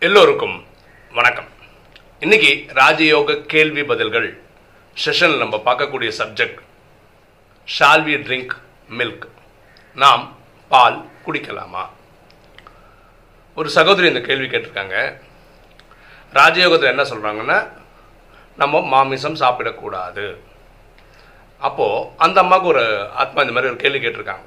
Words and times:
எல்லோருக்கும் 0.00 0.64
வணக்கம். 1.12 1.44
இன்னைக்கு 2.20 2.66
ராஜயோக 2.68 3.42
கேள்வி 3.42 3.84
பதில்கள். 3.84 4.40
செஷன் 5.04 5.38
நம்ம 5.38 5.56
பார்க்கக்கூடிய 5.64 6.12
subject 6.18 6.58
shall 7.78 8.02
we 8.08 8.16
drink 8.26 8.50
milk 8.90 9.28
நாம் 9.94 10.36
பால் 10.68 11.08
குடிக்கலாமா? 11.26 11.88
ஒரு 13.54 13.68
சகோதரி 13.68 14.06
இந்த 14.06 14.20
கேள்வி 14.20 14.56
கேட்டிருக்காங்க. 14.56 15.20
ராஜயோகத்தில் 16.32 16.92
என்ன 16.94 17.02
சொல்கிறாங்கன்னா 17.02 17.68
நம்ம 18.56 18.80
மாமிசம் 18.80 19.36
சாப்பிடக்கூடாது. 19.36 20.36
அப்போது 21.58 22.08
அந்த 22.16 22.40
அம்மாவுக்கு 22.40 22.68
ஒரு 22.68 23.08
ஆத்மா 23.08 23.42
இந்த 23.42 23.52
மாதிரி 23.52 23.72
ஒரு 23.72 23.76
கேள்வி 23.76 24.06
கேட்டிருக்காங்க. 24.06 24.44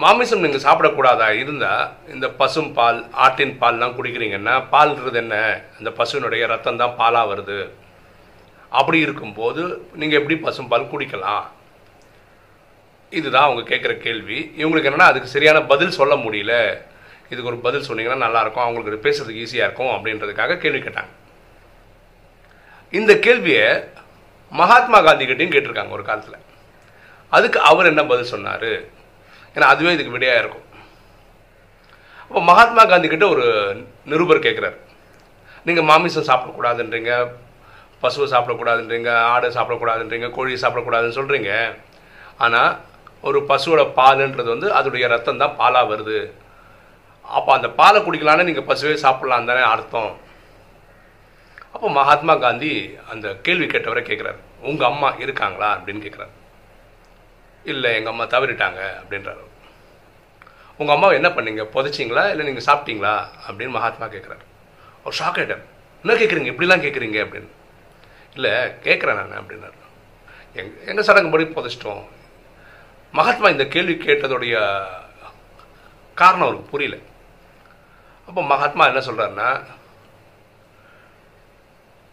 மாமிசம் 0.00 0.42
நீங்கள் 0.44 0.62
சாப்பிடக்கூடாதா? 0.64 1.26
இருந்தால் 1.42 1.90
இந்த 2.12 2.26
பசும் 2.38 2.70
பால் 2.76 3.00
ஆட்டின் 3.24 3.56
பால்லாம் 3.62 3.96
குடிக்கிறீங்கன்னா 3.96 4.54
பால்ன்றது 4.72 5.18
என்ன? 5.22 5.36
அந்த 5.78 5.90
பசுவினுடைய 5.98 6.46
ரத்தம் 6.52 6.78
தான் 6.82 6.94
பாலாக 7.00 7.30
வருது. 7.32 7.58
அப்படி 8.78 8.98
இருக்கும்போது 9.06 9.62
நீங்கள் 10.00 10.18
எப்படி 10.20 10.36
பசும் 10.46 10.70
பால் 10.70 10.90
குடிக்கலாம்? 10.92 11.44
இதுதான் 13.18 13.46
அவங்க 13.48 13.62
கேட்குற 13.72 13.94
கேள்வி. 14.06 14.38
இவங்களுக்கு 14.60 14.90
என்னென்னா 14.90 15.10
அதுக்கு 15.12 15.34
சரியான 15.34 15.60
பதில் 15.72 15.96
சொல்ல 15.98 16.14
முடியல. 16.24 16.54
இதுக்கு 17.32 17.50
ஒரு 17.50 17.60
பதில் 17.66 17.86
சொன்னீங்கன்னா 17.88 18.24
நல்லாயிருக்கும். 18.26 18.64
அவங்களுக்கு 18.66 19.04
பேசுறதுக்கு 19.08 19.44
ஈஸியாக 19.44 19.66
இருக்கும் 19.68 19.92
அப்படின்றதுக்காக 19.96 20.58
கேள்வி 20.64 20.80
கேட்டாங்க. 20.86 21.12
இந்த 23.00 23.12
கேள்வியை 23.18 23.68
மகாத்மா 24.52 25.00
காந்தி 25.00 25.24
கிட்டேயும் 25.26 25.54
கேட்டிருக்காங்க 25.54 25.96
ஒரு 25.98 26.04
காலத்தில். 26.08 26.42
அதுக்கு 27.36 27.60
அவர் 27.60 27.90
என்ன 27.92 28.02
பதில் 28.14 28.32
சொன்னார்? 28.34 28.70
ஏன்னா 29.54 29.66
அதுவே 29.72 29.94
இதுக்கு 29.94 30.14
விடையாக 30.16 30.42
இருக்கும். 30.42 30.66
அப்போ 32.26 32.40
மகாத்மா 32.50 32.82
காந்தி 32.90 33.08
கிட்ட 33.12 33.26
ஒரு 33.34 33.46
நிருபர் 34.10 34.46
கேட்குறாரு 34.46 34.78
நீங்கள் 35.66 35.88
மாமிசம் 35.88 36.28
சாப்பிடக்கூடாதுன்றீங்க 36.28 37.12
பசுவை 38.04 38.26
சாப்பிடக்கூடாதுன்றீங்க 38.34 39.10
ஆடை 39.32 39.48
சாப்பிடக்கூடாதுன்றீங்க 39.56 40.28
கோழி 40.36 40.54
சாப்பிடக்கூடாதுன்னு 40.62 41.18
சொல்கிறீங்க 41.18 41.50
ஆனால் 42.44 42.72
ஒரு 43.28 43.38
பசுவோட 43.50 43.82
பாலுன்றது 43.98 44.48
வந்து 44.54 44.68
அதோடைய 44.78 45.08
ரத்தம் 45.12 45.42
தான் 45.42 45.58
பாலாக 45.60 45.90
வருது. 45.90 46.20
அப்போ 47.36 47.50
அந்த 47.56 47.68
பாலை 47.80 47.98
குடிக்கலான்னு 48.06 48.48
நீங்கள் 48.48 48.68
பசுவே 48.70 48.94
சாப்பிட்லாம் 49.04 49.50
தானே 49.50 49.62
அர்த்தம். 49.74 50.12
அப்போ 51.74 51.88
மகாத்மா 51.98 52.34
காந்தி 52.44 52.72
அந்த 53.12 53.26
கேள்வி 53.46 53.66
கேட்டவரை 53.66 54.02
கேட்குறாரு 54.08 54.40
உங்கள் 54.70 54.88
அம்மா 54.90 55.08
இருக்காங்களா? 55.24 55.68
அப்படின்னு 55.76 56.04
கேட்குறாரு 56.06 56.32
இல்லை 57.64 57.94
எங்கள் 57.94 58.12
அம்மா 58.12 58.24
தவறிட்டாங்க 58.24 58.80
அப்படின்றாரு. 59.02 59.50
உங்கள் 60.76 60.94
அம்மாவை 60.94 61.22
என்ன 61.22 61.28
பண்ணீங்க? 61.28 61.66
புதைச்சிங்களா? 61.66 62.30
இல்லை 62.30 62.52
நீங்கள் 62.52 62.64
சாப்பிட்டீங்களா? 62.64 63.24
அப்படின்னு 63.48 63.68
மகாத்மா 63.68 64.06
கேட்குறாரு 64.06 64.44
ஒரு 65.04 65.16
ஷாக் 65.18 65.36
ஆகிட்டார் 65.36 65.62
என்ன 66.04 66.20
கேட்குறீங்க 66.20 66.52
இப்படிலாம் 66.52 66.84
கேட்குறீங்க 66.84 67.18
அப்படின்னு. 67.26 67.48
இல்லை 68.34 68.50
கேட்குறேன் 68.50 69.26
நான் 69.26 69.46
அப்படின்னாரு. 69.46 69.72
எங் 70.52 70.74
எங்கள் 70.86 71.04
சடங்குபடி 71.04 71.44
புதைச்சிட்டோம்? 71.44 72.04
மகாத்மா 73.12 73.48
இந்த 73.48 73.64
கேள்வி 73.64 73.94
கேட்டதுடைய 73.94 74.84
காரணம் 76.14 76.42
அவருக்கு 76.42 76.70
புரியல. 76.70 77.02
அப்போ 78.26 78.42
மகாத்மா 78.42 78.86
என்ன 78.86 79.00
சொல்கிறாருன்னா 79.00 79.64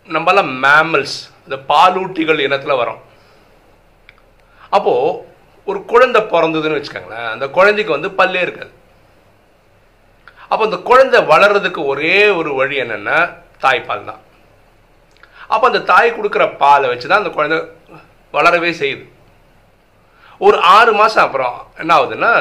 நம்மளாம் 0.07 0.65
மேமல்ஸ் 0.65 1.49
இந்த 1.49 1.73
பாலூட்டிகள் 1.73 2.39
இனத்தில் 2.39 2.71
வரோம். 2.71 3.01
அப்போது 4.69 5.28
ஒரு 5.69 5.79
குழந்தை 5.91 6.21
பிறந்ததுன்னு 6.33 6.77
வச்சுக்கோங்களேன். 6.77 7.29
அந்த 7.33 7.45
குழந்தைக்கு 7.57 7.95
வந்து 7.97 8.09
பல்லே 8.19 8.41
இருக்காது. 8.45 8.71
அப்போ 10.51 10.63
அந்த 10.69 10.79
குழந்தை 10.89 11.19
வளர்றதுக்கு 11.33 11.81
ஒரே 11.91 12.17
ஒரு 12.39 12.51
வழி 12.59 12.75
என்னென்னா 12.83 13.17
தாய்ப்பால் 13.63 14.09
தான். 14.09 14.21
அப்போ 15.53 15.65
அந்த 15.71 15.81
தாய் 15.91 16.15
கொடுக்குற 16.17 16.43
பாலை 16.63 16.87
வச்சு 16.91 17.07
தான் 17.07 17.21
அந்த 17.23 17.31
குழந்தை 17.37 17.57
வளரவே 18.33 18.71
செய்யுது. 18.81 19.05
ஒரு 20.47 20.57
ஆறு 20.75 20.91
மாதம் 20.99 21.25
அப்புறம் 21.27 21.55
என்ன 21.81 21.91
ஆகுதுன்னா 21.97 22.31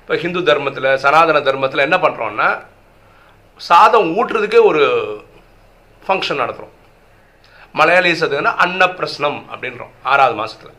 இப்போ 0.00 0.16
ஹிந்து 0.22 0.40
தர்மத்தில் 0.48 0.88
சனாதன 1.04 1.40
தர்மத்தில் 1.48 1.86
என்ன 1.86 1.96
பண்ணுறோன்னா 2.04 2.48
சாதம் 3.60 4.08
ஊட்டுறதுக்கே 4.18 4.60
ஒரு 4.70 4.82
ஃபங்க்ஷன் 6.02 6.40
நடத்துகிறோம் 6.42 6.74
மலையாளிஸ் 7.78 8.24
அதுன்னா 8.26 8.52
அன்னப்பிரசனம் 8.64 9.38
அப்படின்றோம் 9.52 9.92
ஆறாவது 10.12 10.36
மாதத்தில் 10.40 10.74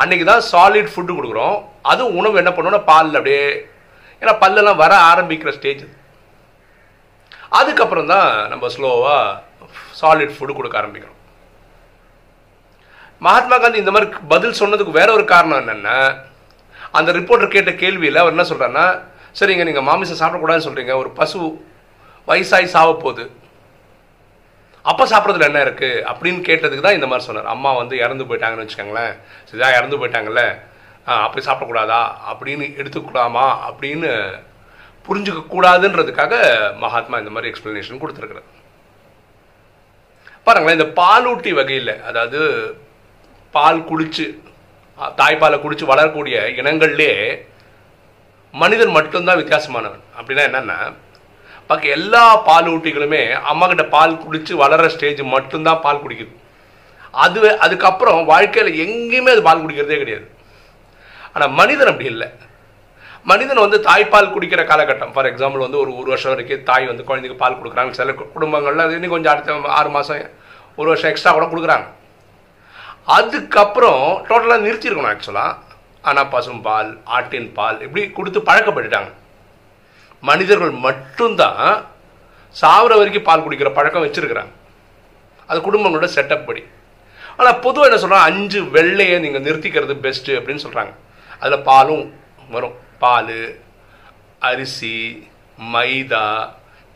அன்றைக்கி 0.00 0.24
தான் 0.24 0.44
சாலிட் 0.52 0.90
ஃபுட்டு 0.92 1.16
கொடுக்குறோம். 1.16 1.56
அதுவும் 1.90 2.16
உணவு 2.20 2.40
என்ன 2.42 2.50
பண்ணோன்னா 2.54 2.80
பாலில் 2.90 3.18
அப்படியே 3.18 3.44
ஏன்னா 4.22 4.32
பல்லெல்லாம் 4.42 4.80
வர 4.82 4.92
ஆரம்பிக்கிற 5.10 5.50
ஸ்டேஜ் 5.56 5.84
அதுக்கப்புறம் 7.58 8.10
தான் 8.14 8.28
நம்ம 8.52 8.68
ஸ்லோவாக 8.74 9.38
சாலிட் 10.00 10.34
ஃபுட்டு 10.36 10.56
கொடுக்க 10.58 10.76
ஆரம்பிக்கிறோம். 10.80 11.16
மகாத்மா 13.26 13.56
காந்தி 13.62 13.82
இந்த 13.82 13.92
மாதிரி 13.94 14.10
பதில் 14.32 14.58
சொன்னதுக்கு 14.60 14.98
வேற 14.98 15.08
ஒரு 15.16 15.24
காரணம் 15.32 15.60
என்னென்னா 15.62 15.96
அந்த 16.98 17.10
ரிப்போர்ட்டர் 17.18 17.54
கேட்ட 17.54 17.72
கேள்வியில் 17.82 18.20
அவர் 18.22 18.34
என்ன 18.34 18.46
சொல்கிறாருன்னா 18.50 18.86
சரிங்க 19.38 19.64
நீங்கள் 19.68 19.86
மாமிசம் 19.88 20.20
சாப்பிடக்கூடாதுன்னு 20.20 20.68
சொல்கிறீங்க 20.68 20.94
ஒரு 21.02 21.10
பசு 21.20 21.38
வயசாகி 22.28 22.68
சாவ 22.76 22.94
போகுது 23.04 23.24
அப்போ 24.82 25.04
சாப்பிட்றதுல 25.10 25.48
என்ன 25.50 25.62
இருக்குது 25.66 26.02
அப்படின்னு 26.10 26.40
கேட்டதுக்கு 26.48 26.84
தான் 26.86 26.98
இந்த 26.98 27.06
மாதிரி 27.06 27.26
சொன்னார். 27.26 27.48
அம்மா 27.54 27.70
வந்து 27.80 27.94
இறந்து 28.04 28.24
போயிட்டாங்கன்னு 28.28 28.64
வச்சுக்கோங்களேன். 28.64 29.14
சரிதா 29.48 29.68
இறந்து 29.78 29.98
போயிட்டாங்கல்ல? 30.00 30.44
அப்படி 31.24 31.42
சாப்பிடக்கூடாதா? 31.46 32.00
அப்படின்னு 32.30 32.64
எடுத்துக்கூடாமா 32.80 33.44
அப்படின்னு 33.68 34.10
புரிஞ்சுக்க 35.08 35.42
கூடாதுன்றதுக்காக 35.54 36.34
மகாத்மா 36.84 37.18
இந்த 37.22 37.32
மாதிரி 37.34 37.50
எக்ஸ்பிளனேஷன் 37.52 38.02
கொடுத்துருக்குறாரு. 38.02 38.48
பாருங்களேன் 40.46 40.78
இந்த 40.78 40.88
பாலூட்டி 41.00 41.52
வகையில் 41.60 41.94
அதாவது 42.10 42.40
பால் 43.54 43.86
குடிச்சு 43.90 44.26
தாய்ப்பாலை 45.20 45.56
குடிச்சு 45.60 45.84
வளரக்கூடிய 45.92 46.36
இனங்கள்லே 46.60 47.12
மனிதன் 48.54 48.96
மட்டும்தான் 48.96 49.40
வித்தியாசமானவன். 49.40 50.02
அப்படின்னா 50.18 50.42
என்னென்னா 50.48 50.78
பாக்கி 51.70 51.88
எல்லா 51.98 52.24
பாலூட்டிகளுமே 52.48 53.22
அம்மா 53.52 53.64
கிட்ட 53.70 53.84
பால் 53.96 54.20
குடித்து 54.24 54.52
வளர 54.62 54.82
ஸ்டேஜ் 54.94 55.20
மட்டும்தான் 55.34 55.82
பால் 55.86 56.02
குடிக்குது. 56.04 56.32
அது 57.24 57.40
அதுக்கப்புறம் 57.64 58.20
வாழ்க்கையில் 58.32 58.78
எங்கேயுமே 58.84 59.32
அது 59.34 59.42
பால் 59.48 59.62
குடிக்கிறதே 59.64 59.98
கிடையாது. 60.02 60.26
ஆனால் 61.34 61.52
மனிதன் 61.60 61.90
அப்படி 61.92 62.08
இல்லை. 62.14 62.28
மனிதன் 63.30 63.62
வந்து 63.64 63.78
தாய்ப்பால் 63.86 64.32
குடிக்கிற 64.34 64.62
காலகட்டம். 64.68 65.12
ஃபார் 65.14 65.28
எக்ஸாம்பிள் 65.30 65.64
வந்து 65.64 65.80
ஒரு 65.82 65.90
ஒரு 66.00 66.08
வருஷம் 66.12 66.32
வரைக்கும் 66.32 66.62
தாய் 66.68 66.90
வந்து 66.90 67.06
குழந்தைக்கு 67.08 67.40
பால் 67.42 67.58
கொடுக்குறாங்க. 67.58 67.92
சில 67.98 68.12
குடும்பங்களில் 68.36 68.84
அது 68.84 68.96
இன்னும் 68.98 69.14
கொஞ்சம் 69.14 69.32
அடுத்த 69.32 69.72
ஆறு 69.78 69.90
மாதம் 69.96 70.28
ஒரு 70.78 70.88
வருஷம் 70.92 71.10
எக்ஸ்ட்ரா 71.10 71.32
கூட 71.36 71.46
கொடுக்குறாங்க. 71.52 71.86
அதுக்கப்புறம் 73.18 74.04
டோட்டலாக 74.28 74.64
நிறுத்திருக்கணும் 74.66 75.12
ஆக்சுவலாக 75.12 75.58
ஆனால் 76.10 76.30
பசும் 76.34 76.62
பால் 76.68 76.90
ஆட்டின் 77.16 77.50
பால் 77.58 77.78
இப்படி 77.86 78.02
கொடுத்து 78.18 78.40
பழக்கப்பட்டுட்டாங்க. 78.50 79.10
மனிதர்கள் 80.28 80.72
மட்டும்தான் 80.86 81.64
சாவர 82.60 82.92
வரைக்கும் 83.00 83.26
பால் 83.28 83.44
குடிக்கிற 83.44 83.70
பழக்கம் 83.78 84.04
வச்சுருக்கிறாங்க. 84.04 84.52
அது 85.50 85.58
குடும்பங்களோட 85.66 86.08
செட்டப் 86.16 86.46
படி. 86.48 86.62
ஆனால் 87.38 87.60
பொதுவாக 87.64 87.88
என்ன 87.88 88.00
சொல்கிறாங்க 88.02 88.30
அஞ்சு 88.30 88.60
வெள்ளையை 88.76 89.16
நீங்கள் 89.24 89.44
நிறுத்திக்கிறது 89.46 89.94
பெஸ்ட்டு 90.06 90.38
அப்படின்னு 90.38 90.64
சொல்கிறாங்க 90.66 90.92
அதில் 91.42 91.66
பாலும் 91.70 92.04
வரும். 92.54 92.76
பால் 93.04 93.36
அரிசி 94.48 94.96
மைதா 95.74 96.24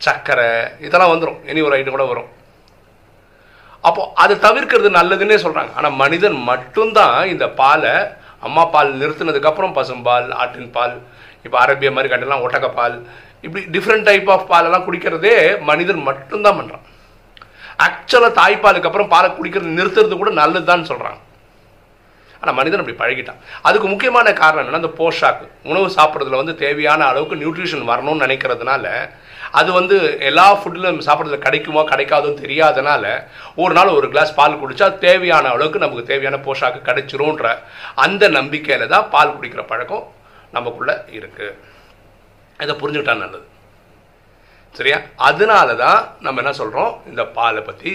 சர்க்கரை 0.05 0.51
இதெல்லாம் 0.87 1.13
வந்துடும் 1.13 1.39
இனி 1.51 1.61
ஒரு 1.67 1.77
ஐட்டம் 1.79 1.97
கூட 1.97 2.07
வரும். 2.13 2.29
அப்போ 3.89 4.03
அதை 4.23 4.35
தவிர்க்கிறது 4.45 4.91
நல்லதுன்னே 4.99 5.37
சொல்கிறாங்க 5.45 5.73
ஆனால் 5.79 5.99
மனிதன் 6.03 6.37
மட்டும்தான் 6.51 7.19
இந்த 7.33 7.47
பாலை 7.61 7.95
அம்மா 8.47 8.63
பால் 8.75 8.93
நிறுத்தினதுக்கப்புறம் 9.01 9.75
பசும்பால் 9.79 10.29
ஆட்டின் 10.43 10.73
பால் 10.77 10.95
இப்போ 11.45 11.57
அரேபிய 11.65 11.91
மாதிரி 11.97 12.11
கண்டெல்லாம் 12.13 12.45
ஒட்டகப்பால் 12.47 12.97
இப்படி 13.47 13.63
டிஃப்ரெண்ட் 13.77 14.09
டைப் 14.09 14.29
ஆஃப் 14.35 14.49
பாலெல்லாம் 14.53 14.87
குடிக்கிறதே 14.87 15.37
மனிதன் 15.71 16.07
மட்டும்தான் 16.09 16.59
பண்ணுறான் 16.59 16.85
ஆக்சுவலாக 17.87 18.39
தாய்ப்பாலுக்கு 18.41 18.89
அப்புறம் 18.91 19.13
பாலை 19.15 19.29
குடிக்கிறது 19.31 19.79
நிறுத்துறது 19.79 20.17
கூட 20.17 20.33
நல்லதுதான் 20.41 20.91
சொல்கிறாங்க 20.91 21.21
ஆனால் 22.43 22.57
மனிதன் 22.59 22.81
அப்படி 22.83 22.97
பழகிட்டான். 22.99 23.39
அதுக்கு 23.69 23.87
முக்கியமான 23.91 24.27
காரணம் 24.41 24.63
என்னென்னா 24.63 24.81
அந்த 24.83 24.91
போஷாக்கு. 24.99 25.45
உணவு 25.71 25.87
சாப்பிட்றதுல 25.99 26.41
வந்து 26.41 26.55
தேவையான 26.65 27.01
அளவுக்கு 27.11 27.37
நியூட்ரிஷன் 27.43 27.87
வரணும்னு 27.91 28.25
நினைக்கிறதுனால 28.25 28.87
அது 29.59 29.71
வந்து 29.73 29.97
எல்லா 30.29 30.47
ஃபுட்டிலும் 30.59 30.99
சாப்பிட்றதுல 31.07 31.39
கிடைக்குமோ 31.47 31.83
கிடைக்காதோ 31.93 32.31
தெரியாதனால 32.43 33.05
ஒரு 33.63 33.73
நாள் 33.79 33.97
ஒரு 33.99 34.09
கிளாஸ் 34.13 34.37
பால் 34.39 34.61
குடித்தா 34.63 34.89
தேவையான 35.07 35.49
அளவுக்கு 35.55 35.85
நமக்கு 35.85 36.11
தேவையான 36.11 36.41
போஷாக்கு 36.47 36.81
கிடைச்சிரும்ன்ற 36.89 37.49
அந்த 38.07 38.29
நம்பிக்கையில் 38.39 38.93
தான் 38.95 39.09
பால் 39.15 39.35
குடிக்கிற 39.37 39.65
பழக்கம் 39.73 40.05
நமக்குள்ளே 40.57 40.95
இருக்குது 41.19 41.57
இதை 42.65 42.75
புரிஞ்சுக்கிட்டா 42.83 43.17
நல்லது. 43.25 43.47
சரியா? 44.75 44.99
அதனால 45.29 45.69
தான் 45.85 46.01
நம்ம 46.25 46.41
என்ன 46.43 46.53
சொல்கிறோம் 46.61 46.93
இந்த 47.11 47.23
பாலை 47.37 47.61
பற்றி 47.69 47.93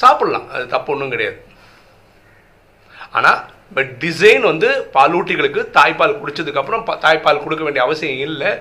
சாப்பிட்லாம். 0.00 0.46
அது 0.54 0.64
தப்பு 0.74 0.92
ஒன்றும் 0.94 1.12
கிடையாது. 1.14 1.38
ஆனால் 3.18 3.40
பட் 3.76 3.92
டிசைன் 4.04 4.44
வந்து 4.50 4.68
பாலூட்டிகளுக்கு 4.96 5.60
தாய்ப்பால் 5.76 6.20
குடிச்சதுக்கப்புறம் 6.20 6.82
தாய்ப்பால் 7.04 7.44
கொடுக்க 7.44 7.62
வேண்டிய 7.66 7.84
அவசியம் 7.86 8.22
இல்லை 8.28 8.52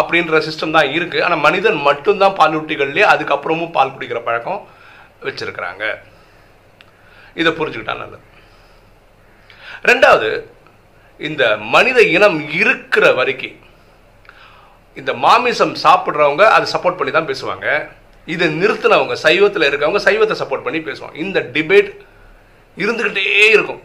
அப்படின்ற 0.00 0.38
சிஸ்டம் 0.46 0.76
தான் 0.76 0.92
இருக்குது 0.96 1.24
ஆனால் 1.26 1.44
மனிதன் 1.46 1.78
மட்டும்தான் 1.88 2.36
பாலூட்டிகள்லேயே 2.40 3.06
அதுக்கப்புறமும் 3.12 3.74
பால் 3.76 3.94
குடிக்கிற 3.94 4.20
பழக்கம் 4.28 4.60
வச்சிருக்கிறாங்க. 5.26 5.84
இதை 7.40 7.50
புரிஞ்சுக்கிட்டா 7.58 7.96
நல்லது. 8.02 8.24
ரெண்டாவது 9.90 10.30
இந்த 11.28 11.44
மனித 11.74 11.98
இனம் 12.16 12.38
இருக்கிற 12.60 13.06
வரைக்கும் 13.18 13.56
இந்த 15.00 15.12
மாமிசம் 15.24 15.74
சாப்பிட்றவங்க 15.84 16.44
அதை 16.56 16.66
சப்போர்ட் 16.74 16.98
பண்ணி 16.98 17.12
தான் 17.16 17.30
பேசுவாங்க. 17.30 17.66
இதை 18.34 18.46
நிறுத்தினவங்க 18.60 19.14
சைவத்தில் 19.26 19.66
இருக்கவங்க 19.68 20.00
சைவத்தை 20.06 20.34
சப்போர்ட் 20.42 20.66
பண்ணி 20.66 20.80
பேசுவாங்க. 20.88 21.16
இந்த 21.24 21.38
டிபேட் 21.56 21.90
இருந்துக்கிட்டே 22.82 23.24
இருக்கும். 23.56 23.82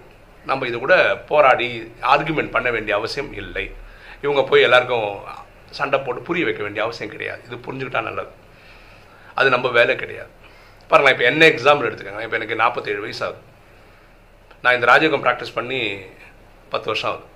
நம்ம 0.49 0.65
இது 0.69 0.77
கூட 0.85 0.95
போராடி 1.31 1.67
ஆர்குமெண்ட் 2.13 2.53
பண்ண 2.55 2.67
வேண்டிய 2.75 2.95
அவசியம் 2.99 3.31
இல்லை. 3.41 3.65
இவங்க 4.25 4.41
போய் 4.49 4.65
எல்லாருக்கும் 4.67 5.09
சண்டை 5.77 5.97
போட்டு 5.99 6.27
புரிய 6.27 6.45
வைக்க 6.47 6.61
வேண்டிய 6.65 6.81
அவசியம் 6.85 7.13
கிடையாது. 7.13 7.41
இது 7.47 7.63
புரிஞ்சுக்கிட்டா 7.67 8.01
நல்லது. 8.09 8.31
அது 9.39 9.47
நம்ம 9.55 9.67
வேலை 9.79 9.95
கிடையாது. 10.03 10.31
பாருங்களேன் 10.89 11.15
இப்போ 11.15 11.27
என்ன 11.31 11.43
எக்ஸாம்பிள் 11.53 11.87
எடுத்துக்கோங்க. 11.89 12.25
இப்போ 12.27 12.37
எனக்கு 12.39 12.61
நாற்பத்தேழு 12.63 13.01
வயசு 13.05 13.23
ஆகுது. 13.27 13.41
நான் 14.63 14.75
இந்த 14.77 14.87
ராஜயோகம் 14.91 15.25
ப்ராக்டிஸ் 15.25 15.57
பண்ணி 15.57 15.79
பத்து 16.75 16.91
வருஷம் 16.91 17.11
ஆகுது. 17.11 17.31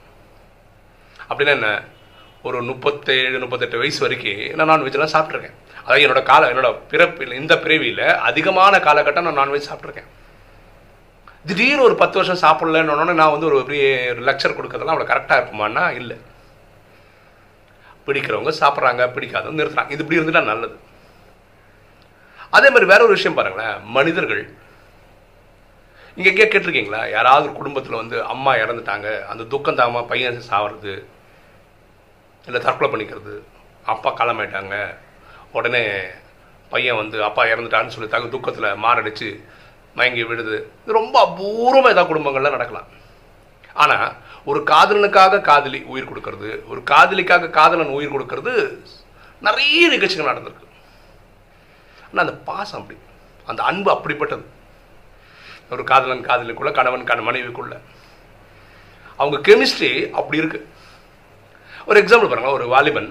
அப்படின்னா 1.29 1.55
என்ன? 1.57 1.69
ஒரு 2.47 2.59
முப்பத்தேழு 2.67 3.37
முப்பத்தெட்டு 3.39 3.81
வயசு 3.81 3.99
வரைக்கும் 4.03 4.55
நான் 4.57 4.69
நான்வெஜ்லாம் 4.69 5.15
சாப்பிட்ருக்கேன் 5.15 5.55
அதாவது 5.81 6.03
என்னோட 6.05 6.21
கால 6.29 6.51
என்னோட 6.53 6.69
பிறப்பில் 6.91 7.39
இந்த 7.41 7.53
பிறவியில் 7.63 8.05
அதிகமான 8.29 8.77
காலகட்டம் 8.77 9.27
நான் 9.27 9.39
நான்வெஜ் 9.41 9.69
சாப்பிட்ருக்கேன் 9.69 10.09
திடீர்னு 11.49 11.85
ஒரு 11.87 11.95
பத்து 12.01 12.15
வருஷம் 12.19 12.43
சாப்பிடலன்னு 12.45 13.13
நான் 13.19 13.33
வந்து 13.33 13.49
ஒரு 13.49 13.59
பெரிய 13.69 13.85
ஒரு 14.13 14.21
லெக்சர் 14.29 14.55
கொடுக்கறதெல்லாம் 14.57 14.95
அவ்வளோ 14.95 15.07
கரெக்டாக 15.11 15.39
இருக்குமான்னா 15.39 15.83
இல்லை. 15.99 16.17
பிடிக்கிறவங்க 18.07 18.51
சாப்பிட்றாங்க 18.61 19.03
பிடிக்காதவங்க 19.15 19.59
நிறுத்துறாங்க. 19.61 19.91
இது 19.95 20.03
இப்படி 20.03 20.19
இருந்துட்டா 20.19 20.43
நல்லது. 20.51 20.75
அதே 22.57 22.67
மாதிரி 22.67 22.85
வேற 22.91 23.01
ஒரு 23.07 23.13
விஷயம் 23.17 23.37
பாருங்களேன். 23.39 23.77
மனிதர்கள் 23.97 24.43
இங்கே 26.15 26.29
எங்கேயா 26.31 26.47
கேட்டிருக்கீங்களா? 26.51 27.01
யாராவது 27.15 27.45
ஒரு 27.47 27.55
குடும்பத்தில் 27.59 27.99
வந்து 28.01 28.17
அம்மா 28.33 28.51
இறந்துட்டாங்க 28.61 29.07
அந்த 29.31 29.43
துக்கம் 29.53 29.79
தாமா 29.79 30.01
பையன் 30.11 30.47
சாவறது 30.49 30.93
இல்லை 32.47 32.59
தற்கொலை 32.65 32.89
பண்ணிக்கிறது 32.91 33.35
அப்பா 33.93 34.09
காலமாயிட்டாங்க 34.19 34.75
உடனே 35.57 35.83
பையன் 36.73 36.99
வந்து 37.01 37.17
அப்பா 37.27 37.43
இறந்துட்டான்னு 37.51 37.93
சொல்லி 37.95 38.09
தாங்க 38.09 38.29
துக்கத்தில் 38.35 38.79
மாரடிச்சு 38.85 39.29
மயங்கி 39.99 40.23
விடுது 40.29 40.55
இது 40.81 40.97
ரொம்ப 40.99 41.15
அபூர்வமாக 41.27 41.93
ஏதாவது 41.93 42.09
குடும்பங்கள்லாம் 42.11 42.57
நடக்கலாம். 42.57 42.89
ஆனால் 43.83 44.09
ஒரு 44.49 44.59
காதலனுக்காக 44.71 45.41
காதலி 45.49 45.79
உயிர் 45.91 46.09
கொடுக்கறது 46.11 46.49
ஒரு 46.71 46.81
காதலிக்காக 46.91 47.49
காதலன் 47.57 47.95
உயிர் 47.97 48.13
கொடுக்கறது 48.15 48.53
நிறைய 49.47 49.81
நிகழ்ச்சிகள் 49.95 50.31
நடந்திருக்கு. 50.31 50.67
ஆனால் 52.07 52.23
அந்த 52.25 52.35
பாசம் 52.49 52.79
அப்படி 52.81 52.97
அந்த 53.51 53.61
அன்பு 53.69 53.89
அப்படிப்பட்டது. 53.95 54.45
ஒரு 55.71 55.83
காதலன் 55.83 56.27
காதலுக்குள்ள 56.29 56.71
கணவன் 56.71 57.09
கண 57.09 57.21
மனைவிக்குள்ள. 57.27 57.73
அவங்க 59.21 59.37
கெமிஸ்ட்ரி 59.47 60.09
அப்படி 60.19 60.37
இருக்கு. 60.37 60.59
ஒரு 61.85 62.03
எக்ஸாம்பிள் 62.03 62.31
பாருங்க 62.31 62.51
ஒரு 62.51 62.67
வாலிபன் 62.67 63.09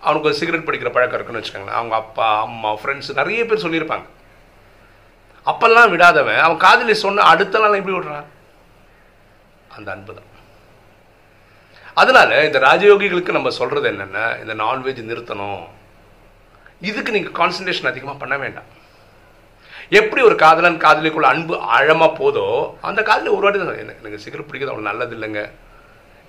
அவனுக்கு 0.00 0.28
ஒரு 0.28 0.38
சிகரெட் 0.38 0.66
பிடிக்கிற 0.68 0.90
பழக்கம் 0.92 1.18
இருக்குன்னு 1.18 1.42
வச்சுக்கோங்களேன். 1.42 1.78
அவங்க 1.80 1.94
அப்பா 1.94 2.40
அம்மா 2.40 2.70
ஃப்ரெண்ட்ஸ் 2.72 3.18
நிறைய 3.20 3.44
பேர் 3.44 3.64
சொல்லியிருப்பாங்க. 3.64 4.06
அப்பெல்லாம் 5.50 5.92
விடாதவன் 5.94 6.40
அவன் 6.46 6.62
காதலி 6.66 6.94
சொன்ன 6.94 7.22
அடுத்த 7.32 7.58
நாள் 7.58 7.78
எப்படி 7.80 7.96
விடுறான் 7.96 8.28
அந்த 9.76 9.90
அன்பு 9.92 10.14
தான். 10.14 10.28
அதனால 11.94 12.44
இந்த 12.44 12.58
ராஜயோகிகளுக்கு 12.58 13.36
நம்ம 13.36 13.50
சொல்றது 13.50 13.88
என்னென்ன 13.88 14.36
இந்த 14.40 14.54
நான்வெஜ் 14.54 15.08
நிறுத்தணும். 15.10 15.62
இதுக்கு 16.80 17.12
நீங்கள் 17.12 17.38
கான்சன்ட்ரேஷன் 17.40 17.90
அதிகமாக 17.92 18.18
பண்ண 18.18 18.36
வேண்டாம். 18.36 18.68
எப்படி 19.92 20.20
ஒரு 20.26 20.36
காதலன் 20.42 20.82
காதலிக்குள்ள 20.84 21.28
அன்பு 21.34 21.54
ஆழமாக 21.76 22.10
போதோ 22.18 22.44
அந்த 22.88 23.00
காதலி 23.08 23.30
ஒரு 23.36 23.44
வாட்டி 23.44 23.60
தான் 23.60 23.80
எனக்கு 24.02 24.24
சிகரெட் 24.24 24.48
பிடிக்கிறது 24.48 24.72
அவ்வளோ 24.72 24.88
நல்லது 24.90 25.14
இல்லைங்க. 25.16 25.42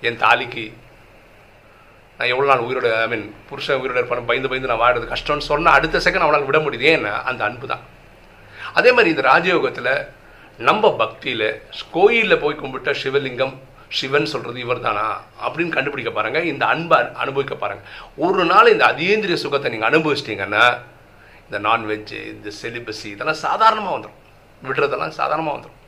என் 0.02 0.22
தாலிக்கு 0.22 0.64
நான் 2.18 2.30
எவ்வளோ 2.32 2.48
நாள் 2.50 2.64
உயிரோட 2.66 2.88
ஐ 3.02 3.06
மீன் 3.12 3.26
புருஷன் 3.48 3.80
உயிரோட 3.82 3.98
இருப்பான 4.00 4.24
பயந்து 4.30 4.50
பயந்து 4.50 4.70
நான் 4.70 4.82
வாடுறது 4.82 5.12
கஷ்டம்னு 5.12 5.48
சொன்ன 5.50 5.72
அடுத்த 5.78 6.02
செகண்ட் 6.06 6.26
அவனால் 6.26 6.48
விட 6.48 6.58
முடியுது. 6.64 6.86
ஏன்னா 6.94 7.12
அந்த 7.30 7.42
அன்பு 7.48 7.66
தான் 7.72 7.84
அதே 8.78 8.90
மாதிரி 8.96 9.12
இந்த 9.14 9.24
ராஜயோகத்தில் 9.30 9.92
நம்ம 10.60 10.90
பக்தியில் 11.02 11.48
கோயிலில் 11.96 12.42
போய் 12.42 12.60
கும்பிட்ட 12.60 12.90
சிவலிங்கம் 13.02 13.54
சிவன் 13.98 14.30
சொல்கிறது 14.32 14.58
இவர் 14.64 14.86
தானா 14.86 15.06
அப்படின்னு 15.44 15.74
கண்டுபிடிக்க 15.76 16.10
பாருங்கள் 16.12 16.48
இந்த 16.52 16.64
அன்பை 16.74 16.98
அனுபவிக்க 17.24 17.54
பாருங்கள் 17.54 17.88
ஒரு 18.26 18.44
நாள் 18.44 18.72
இந்த 18.74 18.84
அதீந்திரிய 18.92 19.38
சுகத்தை 19.42 19.70
நீங்கள் 19.74 19.90
அனுபவிச்சிட்டிங்கன்னா 19.90 20.64
இந்த 21.52 21.68
நான்வெஜ்ஜு 21.68 22.18
இந்த 22.34 22.48
செலிபஸி 22.58 23.08
இதெல்லாம் 23.14 23.40
சாதாரணமாக 23.46 23.94
வந்துடும் 23.96 24.20
விடுறதெல்லாம் 24.66 25.16
சாதாரணமாக 25.16 25.54
வந்துடும் 25.56 25.80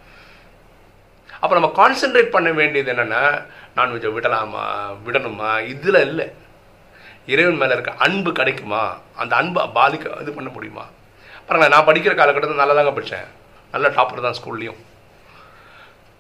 அப்போ 1.43 1.55
நம்ம 1.59 1.69
கான்சென்ட்ரேட் 1.79 2.35
பண்ண 2.35 2.49
வேண்டியது 2.59 2.91
என்னென்னா 2.95 3.21
நான்வெஜ்ஜை 3.77 4.11
விடலாமா 4.17 4.65
விடணுமா? 5.07 5.51
இதில் 5.73 5.99
இல்லை. 6.09 6.27
இறைவன் 7.33 7.61
மேலே 7.61 7.73
இருக்க 7.77 7.93
அன்பு 8.07 8.31
கிடைக்குமா? 8.39 8.83
அந்த 9.23 9.33
அன்பை 9.41 9.63
பாதிக்க 9.79 10.21
இது 10.23 10.35
பண்ண 10.39 10.51
முடியுமா? 10.57 10.85
பாருங்களேன் 11.47 11.75
நான் 11.75 11.89
படிக்கிற 11.89 12.15
காலகட்டத்தில் 12.19 12.63
நல்லா 12.63 12.77
தாங்க 12.79 12.93
படித்தேன் 12.99 13.31
நல்ல 13.75 13.89
டாப்பர் 13.97 14.27
தான் 14.27 14.37
ஸ்கூல்லையும். 14.41 14.81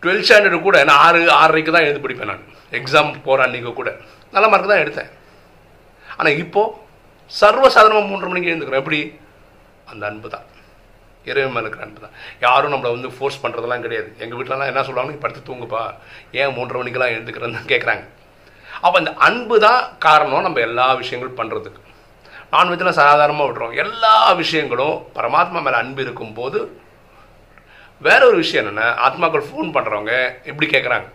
டுவெல்த் 0.03 0.27
ஸ்டாண்டர்டு 0.29 0.61
கூட 0.69 0.79
நான் 0.91 1.03
ஆறு 1.07 1.21
ஆறரைக்கு 1.43 1.75
தான் 1.77 1.87
எழுதி 1.89 2.01
படிப்பேன் 2.07 2.33
நான். 2.33 2.47
எக்ஸாம் 2.79 3.13
போகிற 3.27 3.45
அன்றைக்கு 3.47 3.75
கூட. 3.81 3.93
நல்ல 4.37 4.49
மார்க் 4.55 4.73
தான் 4.73 4.83
எடுத்தேன். 4.85 5.13
ஆனால் 6.17 6.41
இப்போது 6.45 6.75
சர்வசாதாரணமாக 7.41 8.09
மூன்று 8.13 8.31
மணிக்கு 8.33 8.51
எழுந்துக்கிறேன். 8.53 8.85
எப்படி? 8.85 9.03
அந்த 9.93 10.03
அன்பு 10.11 10.29
தான். 10.35 10.47
இறைவன் 11.31 11.55
மேலே 11.57 11.65
இருக்கிற 11.67 11.85
அன்பு 11.87 12.01
தான். 12.05 12.15
யாரும் 12.47 12.73
நம்மளை 12.75 12.91
வந்து 12.97 13.11
ஃபோர்ஸ் 13.17 13.41
பண்ணுறதெல்லாம் 13.45 13.85
கிடையாது. 13.85 14.09
எங்கள் 14.23 14.39
வீட்டிலலாம் 14.39 14.71
என்ன 14.73 14.85
சொல்லுவாங்க 14.89 15.23
படுத்து 15.25 15.49
தூங்குப்பா. 15.49 15.83
ஏன் 16.41 16.55
மூன்றரை 16.57 16.79
மணிக்கெல்லாம் 16.83 17.15
எழுந்துக்கிறேன்னு 17.15 17.65
கேட்குறாங்க 17.73 18.05
அப்போ 18.85 18.97
அந்த 19.01 19.13
அன்பு 19.27 19.57
தான் 19.67 19.83
காரணம் 20.07 20.47
நம்ம 20.47 20.61
எல்லா 20.69 20.87
விஷயங்களும் 21.03 21.41
பண்ணுறதுக்கு 21.41 21.81
நான்வெஜ்லாம் 22.55 23.01
சாதாரணமாக 23.03 23.47
விட்றோம் 23.49 23.77
எல்லா 23.83 24.15
விஷயங்களும் 24.41 24.97
பரமாத்மா 25.19 25.61
மேலே 25.67 25.79
அன்பு 25.83 26.01
இருக்கும்போது 26.07 26.59
வேற 28.07 28.21
ஒரு 28.31 28.37
விஷயம் 28.43 28.63
என்னென்னா 28.63 28.87
ஆத்மாக்கள் 29.07 29.47
ஃபோன் 29.49 29.69
பண்ணுறவங்க 29.77 30.13
எப்படி 30.51 30.67
கேட்குறாங்க 30.75 31.09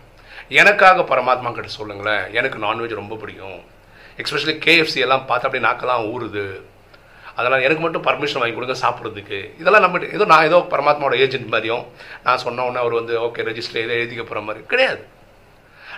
எனக்காக 0.62 1.02
பரமாத்மா 1.10 1.50
கிட்ட 1.56 1.72
சொல்லுங்களேன். 1.80 2.24
எனக்கு 2.40 2.58
நான்வெஜ் 2.66 3.00
ரொம்ப 3.02 3.16
பிடிக்கும். 3.22 3.60
எக்ஸ்பெஷலி 4.22 4.56
கேஎஃப்சி 4.66 5.00
எல்லாம் 5.06 5.26
பார்த்து 5.30 5.48
அப்படியே 5.48 5.66
நாக்கெல்லாம் 5.68 6.06
ஊறுது. 6.14 6.46
அதெல்லாம் 7.40 7.64
எனக்கு 7.66 7.84
மட்டும் 7.86 8.06
பர்மிஷன் 8.08 8.42
வாங்கி 8.42 8.56
கொடுங்க 8.58 8.76
சாப்பிட்றதுக்கு. 8.84 9.38
இதெல்லாம் 9.62 9.86
நம்ம 9.86 10.00
ஏதோ 10.18 10.26
நான் 10.32 10.48
ஏதோ 10.50 10.58
பரமாத்மாவோட 10.74 11.16
ஏஜென்ட் 11.26 11.50
மாதிரியும் 11.54 11.84
நான் 12.26 12.42
சொன்ன 12.46 12.64
உடனே 12.68 12.82
அவர் 12.84 13.00
வந்து 13.00 13.14
ஓகே 13.26 13.46
ரெஜிஸ்டர் 13.50 13.84
ஏதோ 13.86 13.96
எழுதிக்க 14.02 14.24
போகிற 14.24 14.42
மாதிரி. 14.48 14.66
கிடையாது. 14.72 15.02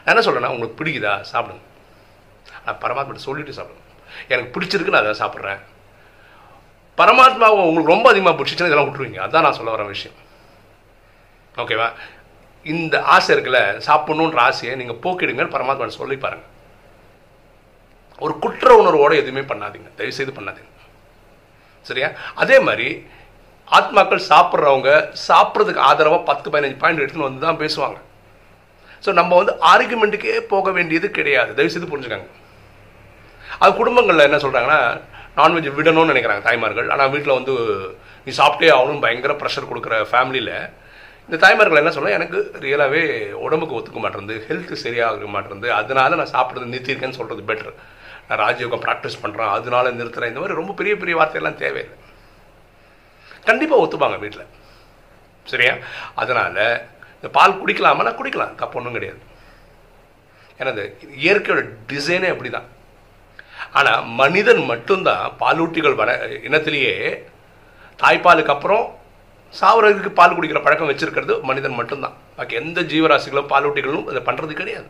நான் 0.04 0.12
என்ன 0.14 0.24
சொல்கிறேன்னா 0.28 0.54
உங்களுக்கு 0.56 0.80
பிடிக்குதா? 0.82 1.14
சாப்பிடுங்க. 1.34 1.64
நான் 2.66 2.82
பரமாத்மாட்ட 2.84 3.28
சொல்லிட்டு 3.28 3.56
சாப்பிடுங்க 3.60 3.88
எனக்கு 4.34 4.50
பிடிச்சிருக்கு 4.56 4.94
நான் 4.96 5.06
அதை 5.06 5.16
சாப்பிட்றேன். 5.24 5.62
பரமாத்மாவை 7.02 7.62
உங்களுக்கு 7.68 7.94
ரொம்ப 7.96 8.08
அதிகமாக 8.14 8.36
பிடிச்சிச்சுன்னா 8.40 8.70
இதெல்லாம் 8.72 8.88
விட்டுருவீங்க. 8.88 9.20
அதுதான் 9.26 9.46
நான் 9.48 9.60
சொல்ல 9.60 9.76
வர 9.76 9.84
விஷயம். 9.94 10.18
ஓகேவா 11.62 11.88
இந்த 12.74 12.96
ஆசை 13.14 13.30
இருக்குல்ல 13.36 13.60
சாப்பிடணுன்ற 13.88 14.40
ஆசையை 14.50 14.74
நீங்கள் 14.82 15.02
போக்கிடுங்கன்னு 15.04 15.56
பரமாத்மா 15.56 15.88
சொல்லி 16.02 16.18
பாருங்கள் 16.26 16.50
ஒரு 18.26 18.34
குற்ற 18.44 18.74
உணர்வோடு 18.82 19.14
எதுவுமே 19.22 19.44
பண்ணாதீங்க. 19.52 19.90
தயவு 20.00 20.18
செய்து 20.18 20.32
பண்ணாதீங்க. 20.32 20.71
சரியா? 21.90 22.10
அதே 22.44 22.58
மாதிரி 22.68 22.88
ஆத்மாக்கள் 23.78 24.28
சாப்பிட்றவங்க 24.32 24.90
சாப்பிட்றதுக்கு 25.28 25.86
ஆதரவாக 25.90 26.22
பத்து 26.30 26.48
பதினஞ்சு 26.54 26.78
பாயிண்ட் 26.82 27.04
எடுத்துன்னு 27.04 27.30
வந்து 27.30 27.46
தான் 27.48 27.62
பேசுவாங்க. 27.64 27.98
ஸோ 29.06 29.10
நம்ம 29.20 29.38
வந்து 29.42 29.54
ஆர்குமெண்ட்டுக்கே 29.72 30.36
போக 30.54 30.72
வேண்டியது 30.78 31.08
கிடையாது. 31.18 31.52
தயவு 31.58 31.74
செய்து 31.76 31.92
புரிஞ்சுக்காங்க. 31.94 32.28
அது 33.64 33.72
குடும்பங்களில் 33.80 34.28
என்ன 34.28 34.40
சொல்கிறாங்கன்னா 34.44 34.82
நான்வெஜ் 35.40 35.70
விடணும்னு 35.78 36.12
நினைக்கிறாங்க 36.14 36.44
தாய்மார்கள். 36.48 36.88
ஆனால் 36.94 37.12
வீட்டில் 37.14 37.38
வந்து 37.38 37.54
நீ 38.26 38.32
சாப்பிட்டே 38.42 38.70
ஆகணும் 38.78 39.04
பயங்கர 39.06 39.34
ப்ரெஷர் 39.42 39.70
கொடுக்குற 39.72 39.96
ஃபேமிலியில் 40.12 40.54
இந்த 41.28 41.38
தாய்மார்கள் 41.44 41.82
என்ன 41.82 41.92
சொல்ல 41.96 42.18
எனக்கு 42.20 42.40
ரியலாகவே 42.66 43.02
உடம்புக்கு 43.46 43.78
ஒத்துக்க 43.78 44.00
மாட்டேருந்து 44.04 44.36
ஹெல்த் 44.48 44.74
சரியாக 44.86 45.28
மாட்டேருந்து 45.36 45.70
அதனால 45.80 46.18
நான் 46.20 46.34
சாப்பிட்றது 46.36 46.72
நிறுத்தியிருக்கேன்னு 46.72 47.20
சொல்கிறது 47.20 47.44
பெட்டர் 47.50 47.74
நான் 48.32 48.42
ராஜயோகம் 48.46 48.84
ப்ராக்டிஸ் 48.84 49.22
பண்ணுறேன் 49.22 49.54
அதனால 49.56 49.92
நிறுத்துறேன். 50.00 50.32
இந்த 50.32 50.42
மாதிரி 50.42 50.60
ரொம்ப 50.60 50.74
பெரிய 50.80 50.96
பெரிய 51.02 51.16
வார்த்தையெல்லாம் 51.20 51.62
தேவையில்லை 51.64 51.98
கண்டிப்பாக 53.50 53.84
ஒத்துப்பாங்க 53.84 54.18
வீட்டில் 54.24 54.52
சரியா? 55.52 55.74
அதனால் 56.22 56.60
இந்த 57.18 57.30
பால் 57.38 57.60
குடிக்கலாமா 57.62 58.12
குடிக்கலாம். 58.20 58.54
தப்பு 58.62 58.78
ஒன்றும் 58.80 58.96
கிடையாது. 58.98 59.20
ஏன்னா 60.60 60.72
இந்த 60.76 60.86
இயற்கையோட 61.26 61.62
டிசைனே 61.90 62.30
அப்படி 62.34 62.50
தான் 62.56 62.70
ஆனால் 63.80 64.08
மனிதன் 64.22 64.64
மட்டும்தான் 64.72 65.26
பாலூட்டிகள் 65.42 66.00
வர 66.02 66.12
இனத்திலேயே 66.48 66.96
தாய்ப்பாலுக்கு 68.04 68.54
அப்புறம் 68.56 68.86
சாவரத்துக்கு 69.60 70.12
பால் 70.20 70.36
குடிக்கிற 70.38 70.60
பழக்கம் 70.66 70.90
வச்சிருக்கிறது 70.92 71.34
மனிதன் 71.50 71.80
மட்டும்தான். 71.80 72.16
பாக்கி 72.38 72.56
எந்த 72.62 72.82
ஜீவராசிகளும் 72.92 73.52
பாலூட்டிகளும் 73.54 74.08
இதை 74.12 74.22
பண்ணுறது 74.30 74.54
கிடையாது. 74.62 74.88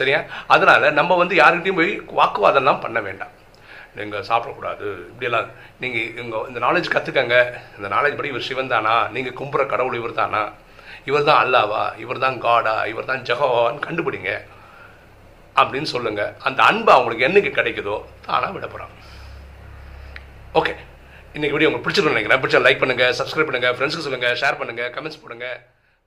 சரியா? 0.00 0.20
அதனால் 0.54 0.86
நம்ம 0.98 1.16
வந்து 1.22 1.34
யாருக்கிட்டையும் 1.40 1.80
போய் 1.80 1.92
வாக்குவாதம்லாம் 2.20 2.82
பண்ண 2.84 3.00
வேண்டாம். 3.06 3.32
நீங்கள் 3.98 4.26
சாப்பிடக்கூடாது. 4.28 4.86
இப்படியெல்லாம் 5.10 5.48
நீங்கள் 5.82 6.08
இங்கே 6.22 6.38
இந்த 6.50 6.60
நாலேஜ் 6.66 6.94
கற்றுக்கங்க 6.94 7.36
இந்த 7.76 7.88
நாலேஜ் 7.94 8.16
படி 8.18 8.32
இவர் 8.32 8.48
சிவன் 8.48 8.72
தானா? 8.74 8.94
நீங்கள் 9.16 9.36
கும்புற 9.40 9.64
கடவுள் 9.72 9.98
இவர் 10.00 10.20
தானா? 10.22 10.42
இவர் 11.10 11.28
தான் 11.28 11.40
அல்லாவா? 11.44 11.84
இவர் 12.04 12.24
தான் 12.24 12.38
காடா 12.46 12.76
இவர் 12.92 13.10
தான் 13.10 13.24
ஜெகவான்னு 13.28 13.84
கண்டுபிடிங்க. 13.86 14.32
அப்படின்னு 15.60 15.88
சொல்லுங்க. 15.94 16.22
அந்த 16.48 16.60
அன்பு 16.70 16.90
அவங்களுக்கு 16.96 17.26
என்னைக்கு 17.28 17.52
கிடைக்குதோ 17.58 17.96
தானாக 18.26 18.52
விட 18.56 18.66
போகிறாங்க 18.72 18.96
ஓகே 20.60 20.74
இன்னைக்கு 21.36 21.54
வீடியோ 21.54 21.68
உங்களுக்கு 21.68 21.86
பிடிச்சிருக்கும் 21.86 22.16
நினைக்கிறேன். 22.16 22.42
பிடிச்சா 22.42 22.64
லைக் 22.66 22.82
பண்ணுங்கள் 22.82 23.14
சப்ஸ்கிரைப் 23.20 23.48
பண்ணுங்கள் 23.50 23.76
ஃப்ரெண்ட்ஸுக்கு 23.76 24.08
சொல்லுங்கள் 24.08 24.36
ஷேர் 24.42 24.60
பண்ணுங்கள் 24.60 24.92
கமெண்ட்ஸ் 24.96 25.22
போடுங்க. 25.22 25.46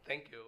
தேங்க்யூ 0.10 0.44